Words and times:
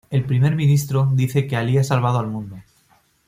El 0.09 0.23
primer 0.25 0.55
ministro 0.55 1.07
dice 1.13 1.45
que 1.45 1.55
Ali 1.55 1.77
ha 1.77 1.83
salvado 1.83 2.17
al 2.17 2.25
mundo. 2.25 2.57